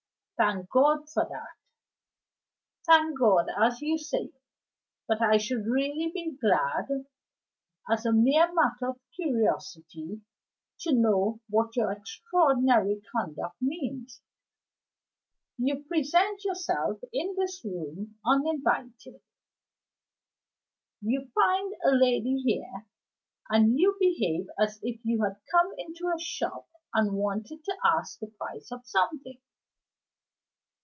"Thank 0.43 0.71
God 0.71 1.07
for 1.07 1.27
that!" 1.29 1.53
"Thank 2.87 3.19
God, 3.19 3.45
as 3.59 3.79
you 3.79 3.99
say. 3.99 4.31
But 5.07 5.21
I 5.21 5.37
should 5.37 5.67
really 5.67 6.11
be 6.11 6.31
glad 6.35 7.05
(as 7.87 8.07
a 8.07 8.11
mere 8.11 8.51
matter 8.51 8.87
of 8.89 8.99
curiosity) 9.15 10.21
to 10.79 10.93
know 10.93 11.41
what 11.47 11.75
your 11.75 11.91
extraordinary 11.91 13.03
conduct 13.15 13.55
means. 13.61 14.23
You 15.59 15.83
present 15.83 16.43
yourself 16.43 16.99
in 17.13 17.35
this 17.35 17.63
room 17.63 18.17
uninvited, 18.25 19.21
you 21.01 21.27
find 21.35 21.75
a 21.85 21.91
lady 21.91 22.41
here, 22.43 22.87
and 23.47 23.77
you 23.77 23.95
behave 23.99 24.47
as 24.57 24.79
if 24.81 25.01
you 25.05 25.21
had 25.23 25.39
come 25.51 25.71
into 25.77 26.07
a 26.11 26.19
shop 26.19 26.67
and 26.95 27.13
wanted 27.13 27.63
to 27.65 27.77
ask 27.85 28.17
the 28.17 28.25
price 28.25 28.71
of 28.71 28.87
something. 28.87 29.39